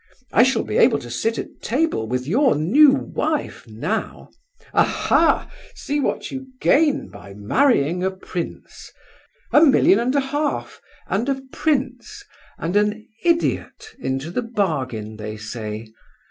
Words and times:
I 0.33 0.41
shall 0.41 0.63
be 0.63 0.77
able 0.79 0.97
to 0.97 1.11
sit 1.11 1.37
at 1.37 1.61
table 1.61 2.07
with 2.07 2.25
your 2.25 2.55
new 2.55 2.89
wife, 2.89 3.67
now. 3.67 4.31
Aha! 4.73 5.47
you 5.47 5.71
see 5.75 5.99
what 5.99 6.25
I 6.33 6.39
gain 6.59 7.07
by 7.09 7.35
marrying 7.35 8.03
a 8.03 8.09
prince! 8.09 8.91
A 9.53 9.61
million 9.63 9.99
and 9.99 10.15
a 10.15 10.19
half, 10.19 10.81
and 11.05 11.29
a 11.29 11.43
prince, 11.51 12.23
and 12.57 12.75
an 12.75 13.07
idiot 13.23 13.89
into 13.99 14.31
the 14.31 14.41
bargain, 14.41 15.17
they 15.17 15.37
say. 15.37 15.85